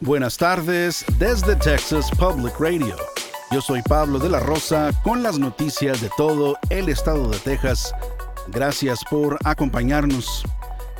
[0.00, 2.94] Buenas tardes desde Texas Public Radio.
[3.50, 7.92] Yo soy Pablo de la Rosa con las noticias de todo el estado de Texas.
[8.46, 10.44] Gracias por acompañarnos.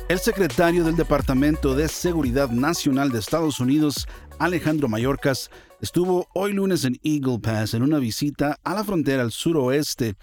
[0.09, 4.05] El secretario del Departamento de Seguridad Nacional de Estados Unidos,
[4.37, 9.31] Alejandro Mayorkas, estuvo hoy lunes en Eagle Pass en una visita a la frontera al
[9.31, 10.15] suroeste.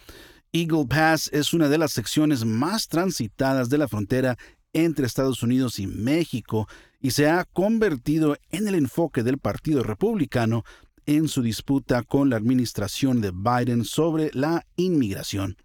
[0.52, 4.36] Eagle Pass es una de las secciones más transitadas de la frontera
[4.74, 6.68] entre Estados Unidos y México
[7.00, 10.64] y se ha convertido en el enfoque del Partido Republicano
[11.06, 15.56] en su disputa con la administración de Biden sobre la inmigración.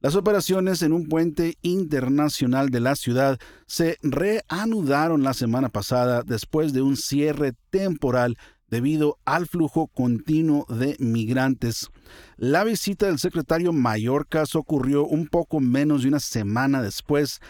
[0.00, 6.72] Las operaciones en un puente internacional de la ciudad se reanudaron la semana pasada después
[6.72, 8.36] de un cierre temporal
[8.68, 11.88] debido al flujo continuo de migrantes.
[12.36, 17.40] La visita del secretario Mallorcas ocurrió un poco menos de una semana después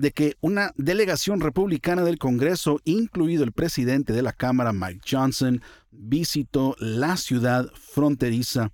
[0.00, 5.60] de que una delegación republicana del Congreso, incluido el presidente de la Cámara, Mike Johnson,
[5.90, 8.72] visitó la ciudad fronteriza.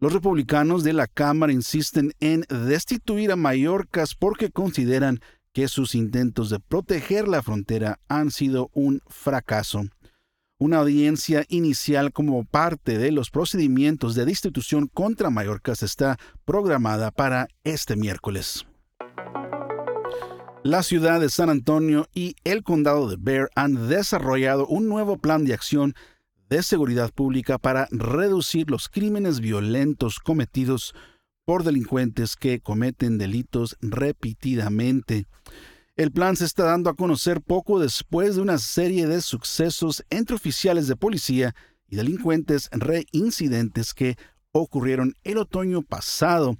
[0.00, 5.20] Los republicanos de la Cámara insisten en destituir a Mallorcas porque consideran
[5.54, 9.84] que sus intentos de proteger la frontera han sido un fracaso.
[10.58, 17.48] Una audiencia inicial como parte de los procedimientos de destitución contra Mallorcas está programada para
[17.64, 18.66] este miércoles.
[20.62, 25.46] La ciudad de San Antonio y el condado de Bear han desarrollado un nuevo plan
[25.46, 25.94] de acción
[26.50, 30.94] de seguridad pública para reducir los crímenes violentos cometidos
[31.46, 35.26] por delincuentes que cometen delitos repetidamente.
[35.96, 40.36] El plan se está dando a conocer poco después de una serie de sucesos entre
[40.36, 41.54] oficiales de policía
[41.88, 44.18] y delincuentes reincidentes que
[44.52, 46.58] ocurrieron el otoño pasado.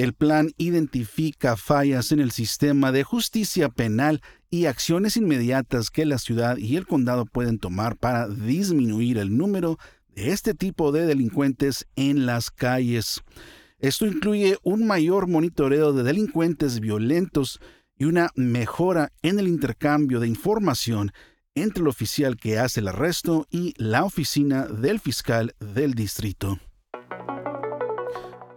[0.00, 6.16] El plan identifica fallas en el sistema de justicia penal y acciones inmediatas que la
[6.16, 9.78] ciudad y el condado pueden tomar para disminuir el número
[10.14, 13.20] de este tipo de delincuentes en las calles.
[13.78, 17.60] Esto incluye un mayor monitoreo de delincuentes violentos
[17.94, 21.12] y una mejora en el intercambio de información
[21.54, 26.58] entre el oficial que hace el arresto y la oficina del fiscal del distrito.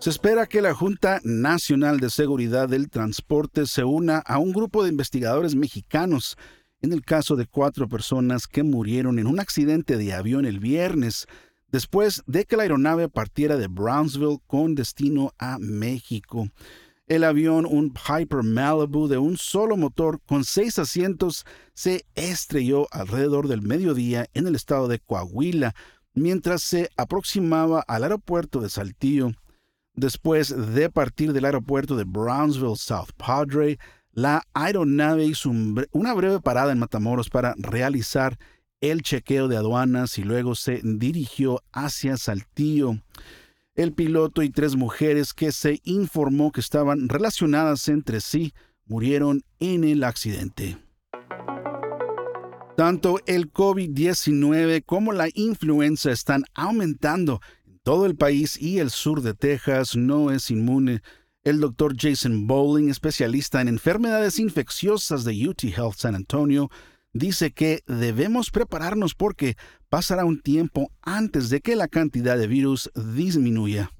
[0.04, 4.84] Se espera que la Junta Nacional de Seguridad del Transporte se una a un grupo
[4.84, 6.36] de investigadores mexicanos
[6.82, 11.26] en el caso de cuatro personas que murieron en un accidente de avión el viernes,
[11.70, 16.50] después de que la aeronave partiera de Brownsville con destino a México.
[17.08, 23.48] El avión, un Piper Malibu de un solo motor con seis asientos, se estrelló alrededor
[23.48, 25.74] del mediodía en el estado de Coahuila,
[26.14, 29.32] mientras se aproximaba al aeropuerto de Saltillo.
[29.96, 33.78] Después de partir del aeropuerto de Brownsville South Padre,
[34.12, 35.52] la aeronave hizo
[35.92, 38.38] una breve parada en Matamoros para realizar
[38.82, 42.96] el chequeo de aduanas y luego se dirigió hacia Saltillo.
[43.76, 48.54] El piloto y tres mujeres que se informó que estaban relacionadas entre sí
[48.86, 50.78] murieron en el accidente.
[52.76, 57.40] Tanto el COVID-19 como la influenza están aumentando
[57.84, 61.02] todo el país y el sur de Texas no es inmune.
[61.44, 66.70] El doctor Jason Bowling, especialista en enfermedades infecciosas de UT Health San Antonio,
[67.12, 69.56] dice que debemos prepararnos porque
[69.90, 73.92] pasará un tiempo antes de que la cantidad de virus disminuya.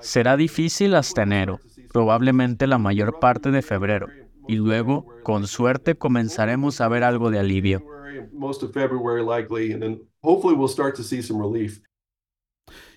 [0.00, 1.60] Será difícil hasta enero,
[1.92, 4.08] probablemente la mayor parte de febrero,
[4.48, 7.84] y luego, con suerte, comenzaremos a ver algo de alivio.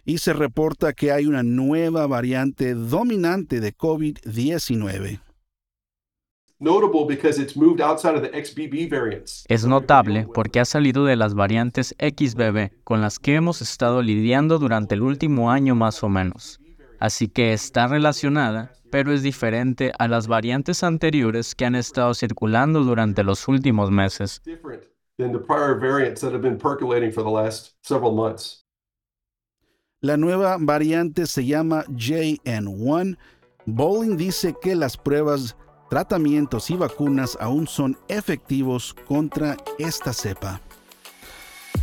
[0.04, 5.20] Y se reporta que hay una nueva variante dominante de COVID-19.
[9.50, 14.60] Es notable porque ha salido de las variantes XBB con las que hemos estado lidiando
[14.60, 16.61] durante el último año más o menos.
[17.02, 22.84] Así que está relacionada, pero es diferente a las variantes anteriores que han estado circulando
[22.84, 24.40] durante los últimos meses.
[30.00, 33.18] La nueva variante se llama JN1.
[33.66, 35.58] Bowling dice que las pruebas,
[35.90, 40.62] tratamientos y vacunas aún son efectivos contra esta cepa.